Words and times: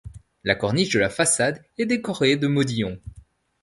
La 0.43 0.55
corniche 0.55 0.95
de 0.95 0.99
la 0.99 1.11
façade 1.11 1.63
est 1.77 1.85
décorée 1.85 2.35
de 2.35 2.47
modillons. 2.47 2.99